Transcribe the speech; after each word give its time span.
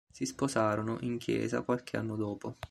Si 0.11 0.25
sposarono, 0.25 0.97
in 1.01 1.19
chiesa, 1.19 1.61
qualche 1.61 1.95
anno 1.95 2.15
dopo. 2.15 2.55